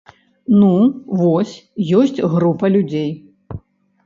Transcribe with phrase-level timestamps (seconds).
[0.61, 0.69] Ну,
[1.19, 1.51] вось,
[2.01, 3.11] ёсць група людзей.